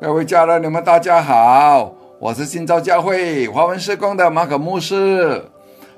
[0.00, 5.42] 各位家人，你们大家好，我是新造教会华文施工的马可牧师。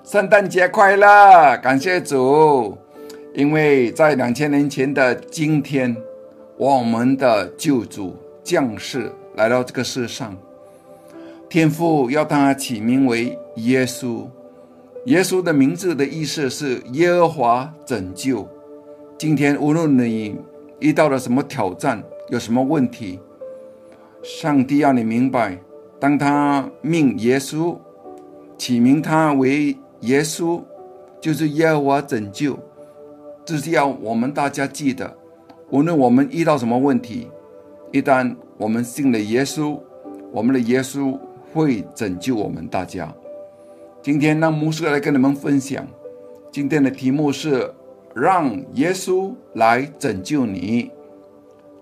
[0.05, 1.57] 圣诞节快乐！
[1.63, 2.77] 感谢主，
[3.35, 5.97] 因为在两千年前的今天，
[6.59, 8.15] 我们的救主
[8.45, 10.37] 降世来到这个世上，
[11.49, 14.27] 天父要他起名为耶稣。
[15.07, 18.47] 耶稣的名字的意思是耶和华拯救。
[19.19, 20.37] 今天无论你
[20.81, 23.19] 遇到了什么挑战，有什么问题，
[24.29, 25.57] 上帝要你明白，
[26.01, 27.77] 当他命耶稣
[28.59, 30.61] 起名他为耶稣，
[31.21, 32.59] 就是耶和华拯救。
[33.45, 35.17] 这是要我们大家记得，
[35.71, 37.31] 无论我们遇到什么问题，
[37.93, 39.79] 一旦我们信了耶稣，
[40.33, 41.17] 我们的耶稣
[41.55, 43.15] 会拯救我们大家。
[44.03, 45.87] 今天让牧师来跟你们分享，
[46.51, 47.73] 今天的题目是
[48.13, 50.91] 让耶稣来拯救你。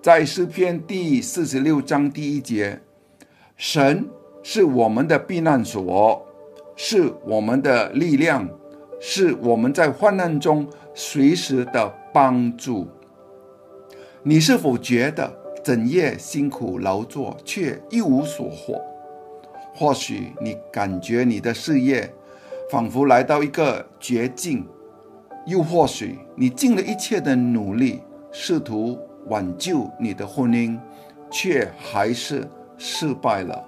[0.05, 2.79] 在诗篇第四十六章第一节，
[3.57, 4.07] 神
[4.43, 6.23] 是我们的避难所，
[6.77, 8.47] 是我们的力量，
[9.01, 12.87] 是我们在患难中随时的帮助。
[14.23, 18.79] 你是否觉得整夜辛苦劳作却一无所获？
[19.73, 22.13] 或许你感觉你的事业
[22.71, 24.67] 仿佛来到一个绝境，
[25.47, 28.99] 又或许你尽了一切的努力，试图。
[29.29, 30.79] 挽救你的婚姻，
[31.31, 33.65] 却还是失败了。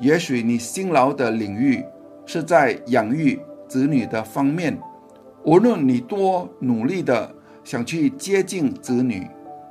[0.00, 1.84] 也许你辛劳的领域
[2.26, 4.78] 是在养育子女的方面，
[5.44, 7.30] 无论你多努力的
[7.62, 9.26] 想去接近子女，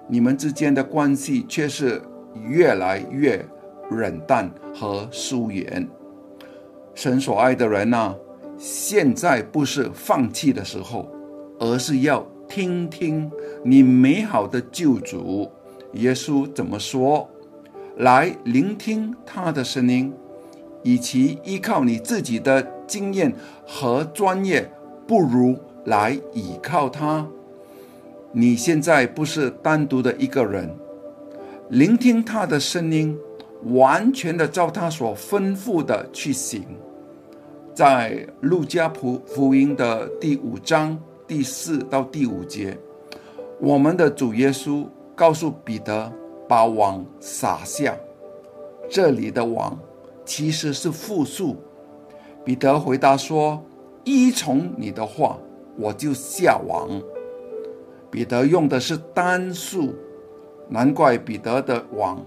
[0.07, 2.01] 你们之间的关系却是
[2.47, 3.45] 越来越
[3.91, 5.87] 冷淡和疏远。
[6.95, 8.15] 神所爱的人呐，
[8.57, 11.09] 现在不是放弃的时候，
[11.59, 12.25] 而是要。
[12.53, 13.31] 听听
[13.63, 15.49] 你美好的救主
[15.93, 17.27] 耶稣怎么说，
[17.97, 20.13] 来聆听他的声音，
[20.83, 23.33] 与其依靠你自己的经验
[23.65, 24.71] 和专业，
[25.07, 27.27] 不如来依靠他。
[28.31, 30.69] 你现在不是单独的一个人，
[31.69, 33.17] 聆听他的声音，
[33.63, 36.63] 完全的照他所吩咐的去行。
[37.73, 41.01] 在路加普福音的第五章。
[41.33, 42.77] 第四到第五节，
[43.59, 44.85] 我们的主耶稣
[45.15, 46.13] 告诉彼得
[46.47, 47.97] 把网撒下。
[48.87, 49.75] 这里的网
[50.23, 51.55] 其实是复数。
[52.45, 53.59] 彼得回答说
[54.05, 55.39] ：“依从你的话，
[55.75, 57.01] 我就下网。”
[58.11, 59.95] 彼得用的是单数，
[60.69, 62.23] 难怪彼得的网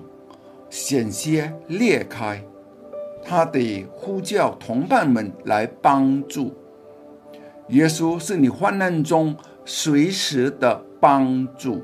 [0.68, 2.42] 险些裂开。
[3.22, 6.52] 他得呼叫同伴们来帮助。
[7.70, 9.34] 耶稣是你患难中
[9.64, 11.82] 随时的帮助。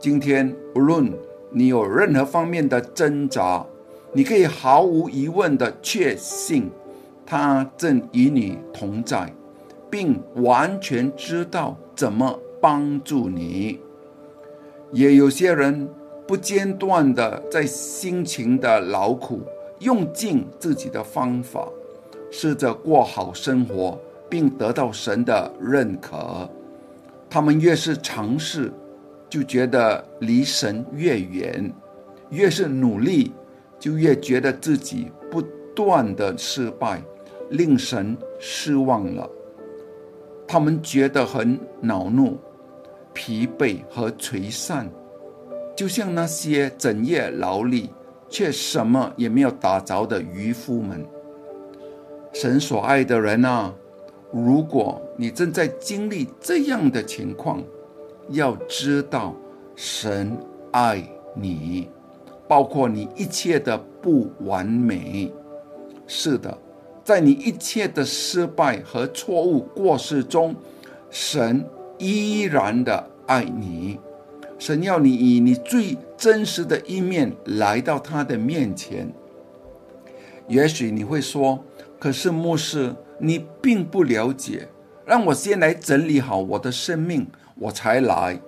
[0.00, 1.12] 今天，无论
[1.50, 3.64] 你有任何方面的挣扎，
[4.12, 6.68] 你可以毫无疑问的确信，
[7.24, 9.32] 他正与你同在，
[9.88, 13.78] 并完全知道怎么帮助你。
[14.90, 15.88] 也有些人
[16.26, 19.42] 不间断的在辛勤的劳苦，
[19.78, 21.68] 用尽自己的方法，
[22.28, 23.96] 试着过好生活。
[24.32, 26.48] 并得到神的认可，
[27.28, 28.72] 他们越是尝试，
[29.28, 31.70] 就觉得离神越远；
[32.30, 33.34] 越是努力，
[33.78, 35.42] 就越觉得自己不
[35.76, 37.02] 断的失败，
[37.50, 39.28] 令神失望了。
[40.48, 42.40] 他们觉得很恼怒、
[43.12, 44.88] 疲惫和垂丧，
[45.76, 47.90] 就像那些整夜劳力
[48.30, 51.04] 却什么也没有打着的渔夫们。
[52.32, 53.74] 神所爱的人啊！
[54.32, 57.62] 如果你正在经历这样的情况，
[58.30, 59.36] 要知道
[59.76, 60.34] 神
[60.70, 61.86] 爱你，
[62.48, 65.30] 包括你一切的不完美。
[66.06, 66.56] 是的，
[67.04, 70.56] 在你一切的失败和错误过失中，
[71.10, 71.62] 神
[71.98, 74.00] 依然的爱你。
[74.58, 79.12] 神要你以你最真实的一面来到他的面前。
[80.48, 81.62] 也许你会说
[82.00, 84.68] ：“可是牧师。”你并不了解，
[85.06, 87.24] 让我先来整理好我的生命，
[87.54, 88.40] 我才来。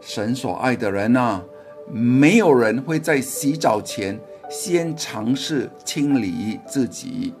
[0.00, 1.42] 神所爱的人啊，
[1.90, 4.16] 没有人会在洗澡前
[4.48, 7.34] 先尝试清理自己。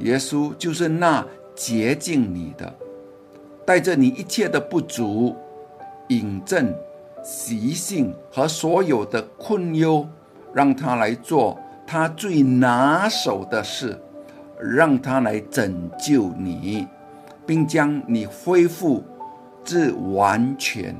[0.00, 2.70] 耶稣就是那洁净你的，
[3.64, 5.34] 带着你一切的不足、
[6.08, 6.74] 引证、
[7.24, 10.06] 习性和所有的困忧，
[10.52, 13.98] 让他来做他最拿手的事。
[14.62, 16.86] 让他来拯救你，
[17.46, 19.02] 并将你恢复
[19.64, 20.94] 至完全。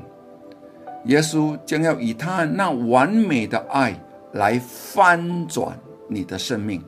[1.05, 3.93] 耶稣将要以他那完美的爱
[4.33, 5.77] 来翻转
[6.07, 6.81] 你的生命。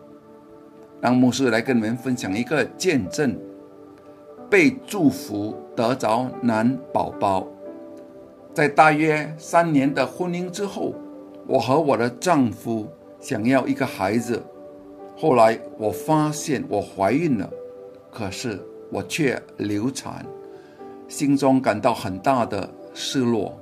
[1.01, 3.37] 让牧师来跟你们分享一个见证：
[4.49, 7.47] 被祝福得着男宝宝。
[8.53, 10.93] 在大约三年的婚姻之后，
[11.47, 12.87] 我和我的丈夫
[13.19, 14.41] 想要一个孩子。
[15.15, 17.49] 后来我发现我怀孕了，
[18.11, 18.59] 可是
[18.91, 20.25] 我却流产，
[21.07, 23.57] 心中感到很大的失落。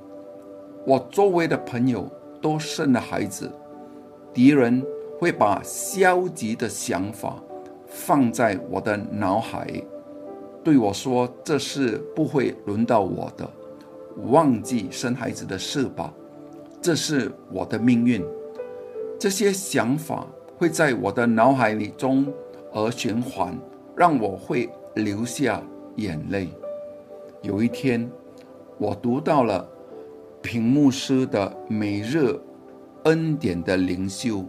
[0.84, 2.10] 我周围的朋友
[2.40, 3.50] 都生了孩子，
[4.32, 4.84] 敌人
[5.20, 7.40] 会把消极的想法
[7.86, 9.70] 放在我的脑海，
[10.64, 13.48] 对我说：“这事不会轮到我的，
[14.30, 16.12] 忘记生孩子的事吧，
[16.80, 18.24] 这是我的命运。”
[19.20, 20.26] 这些想法。
[20.62, 22.24] 会在我的脑海里中
[22.72, 23.52] 而循环，
[23.96, 25.60] 让我会流下
[25.96, 26.50] 眼泪。
[27.40, 28.08] 有一天，
[28.78, 29.68] 我读到了
[30.40, 32.38] 屏幕师的每日
[33.02, 34.44] 恩典的灵修，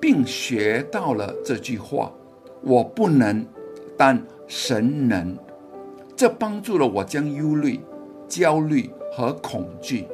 [0.00, 2.12] 并学到了这句话
[2.60, 3.46] ：“我不能，
[3.96, 5.38] 但神能。”
[6.16, 7.78] 这帮助了我将忧虑、
[8.26, 10.08] 焦虑和恐惧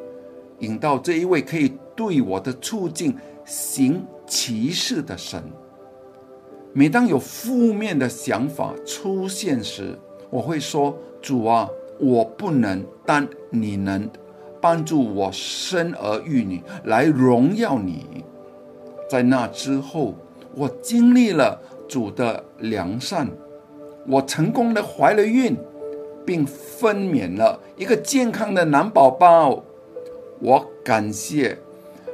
[0.58, 3.16] 引到这一位可以对我的处境
[3.50, 4.06] 行。
[4.31, 5.43] 歧视的神。
[6.73, 9.99] 每当有负面的想法出现时，
[10.31, 11.69] 我会说：“主啊，
[11.99, 14.08] 我不能，但你能
[14.61, 18.25] 帮助我生儿育女，来荣耀你。”
[19.11, 20.14] 在那之后，
[20.55, 23.29] 我经历了主的良善，
[24.06, 25.56] 我成功的怀了孕，
[26.25, 29.64] 并分娩了一个健康的男宝宝。
[30.38, 31.58] 我感谢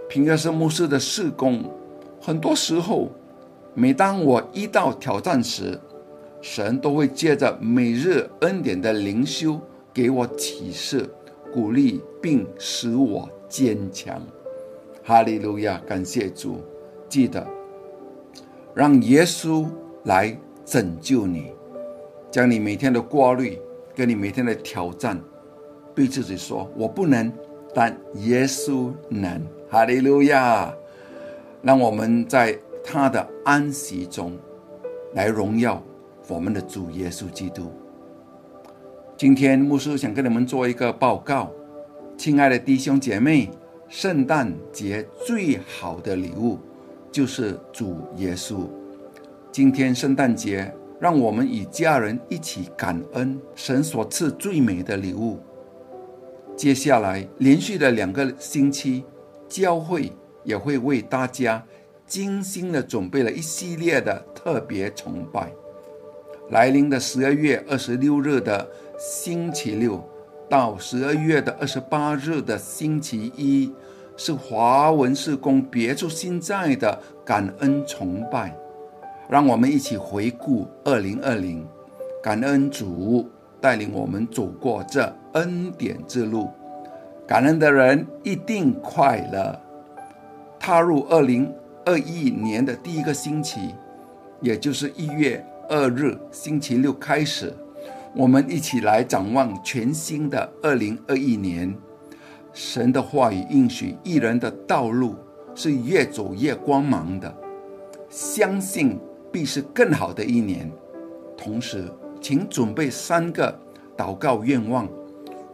[0.08, 1.64] 平约瑟牧师的事工。
[2.20, 3.10] 很多时候，
[3.74, 5.78] 每当我遇到挑战时，
[6.40, 9.60] 神都会借着每日恩典的灵修
[9.92, 11.08] 给我启示、
[11.52, 14.20] 鼓励，并使我坚强。
[15.04, 15.80] 哈利路亚！
[15.86, 16.60] 感谢主，
[17.08, 17.46] 记得
[18.74, 19.66] 让耶稣
[20.04, 21.52] 来拯救你，
[22.30, 23.58] 将你每天的过滤
[23.94, 25.20] 跟你每天的挑战，
[25.94, 27.32] 对自己说：“我不能，
[27.74, 29.40] 但耶稣能。”
[29.76, 30.74] 哈利路亚！
[31.60, 34.32] 让我们在他的安息中
[35.12, 35.82] 来荣耀
[36.28, 37.70] 我们的主耶稣基督。
[39.18, 41.52] 今天牧师想跟你们做一个报告，
[42.16, 43.50] 亲爱的弟兄姐妹，
[43.86, 46.58] 圣诞节最好的礼物
[47.12, 48.66] 就是主耶稣。
[49.52, 55.38] 今天圣诞节，让我们与家人一起感恩神所赐最美的礼物。
[56.56, 59.04] 接下来连续的两个星期，
[59.48, 60.12] 教会。
[60.46, 61.60] 也会为大家
[62.06, 65.52] 精心的准备了一系列的特别崇拜。
[66.50, 68.64] 来临的十二月二十六日的
[68.96, 70.00] 星期六
[70.48, 73.74] 到十二月的二十八日的星期一，
[74.16, 78.56] 是华文事工别出心裁的感恩崇拜。
[79.28, 81.66] 让我们一起回顾二零二零，
[82.22, 83.28] 感恩主
[83.60, 86.48] 带领我们走过这恩典之路，
[87.26, 89.60] 感恩的人一定快乐。
[90.60, 91.52] 踏入二零
[91.84, 93.74] 二一年的第一个星期，
[94.40, 97.52] 也就是一月二日星期六开始，
[98.14, 101.74] 我们一起来展望全新的二零二一年。
[102.52, 105.16] 神的话语应许，一人的道路
[105.54, 107.32] 是越走越光芒的，
[108.08, 108.98] 相信
[109.32, 110.70] 必是更好的一年。
[111.36, 111.84] 同时，
[112.20, 113.54] 请准备三个
[113.96, 114.88] 祷告愿望，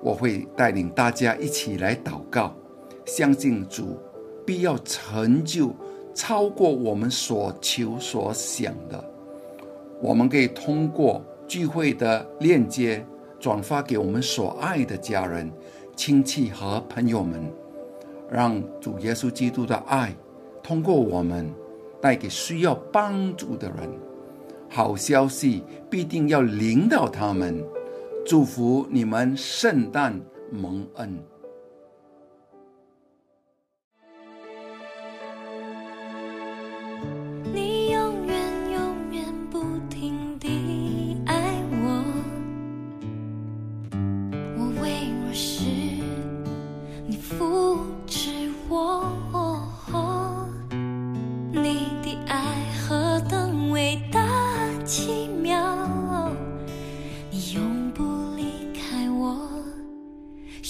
[0.02, 2.54] 我会带领大家一起来祷告，
[3.06, 3.98] 相信主。
[4.44, 5.72] 必要成就
[6.14, 9.02] 超过我们所求所想的，
[10.00, 13.06] 我们可以通过聚会的链接
[13.38, 15.48] 转发给我们所爱的家人、
[15.94, 17.40] 亲戚和朋友们，
[18.28, 20.12] 让主耶稣基督的爱
[20.60, 21.48] 通过我们
[22.00, 23.88] 带给需要帮助的人。
[24.68, 27.62] 好消息必定要领导他们，
[28.24, 31.31] 祝福你们圣诞蒙恩。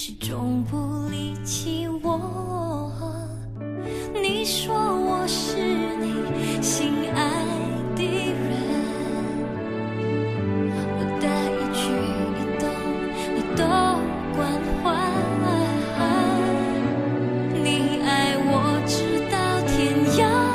[0.05, 2.91] 始终不离弃我。
[4.13, 7.23] 你说我是你心爱
[7.95, 8.51] 的人
[10.97, 11.87] 我的一举
[12.35, 12.67] 一动
[13.33, 13.63] 你都
[14.35, 14.43] 关
[14.83, 14.85] 怀。
[17.63, 17.65] 你
[18.03, 18.51] 爱我
[18.85, 18.93] 直
[19.31, 19.35] 到
[19.69, 19.73] 天
[20.17, 20.52] 涯。